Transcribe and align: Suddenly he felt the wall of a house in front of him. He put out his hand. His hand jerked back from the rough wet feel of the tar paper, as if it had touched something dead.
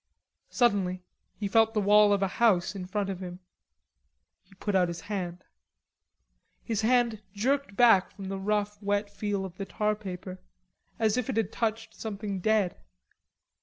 Suddenly 0.49 1.03
he 1.37 1.47
felt 1.47 1.75
the 1.75 1.79
wall 1.79 2.11
of 2.11 2.23
a 2.23 2.27
house 2.41 2.73
in 2.73 2.87
front 2.87 3.07
of 3.11 3.19
him. 3.21 3.39
He 4.41 4.55
put 4.55 4.73
out 4.73 4.87
his 4.87 5.01
hand. 5.01 5.43
His 6.63 6.81
hand 6.81 7.21
jerked 7.33 7.75
back 7.75 8.09
from 8.15 8.27
the 8.27 8.39
rough 8.39 8.81
wet 8.81 9.11
feel 9.11 9.45
of 9.45 9.57
the 9.57 9.65
tar 9.65 9.95
paper, 9.95 10.39
as 10.97 11.17
if 11.17 11.29
it 11.29 11.37
had 11.37 11.51
touched 11.51 11.93
something 11.93 12.39
dead. 12.39 12.79